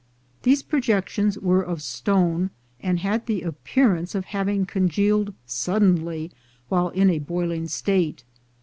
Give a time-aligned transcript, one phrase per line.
[0.41, 6.31] These projections were of stone, and had the appearance of having congealed suddenly
[6.69, 8.23] while in a boiling state.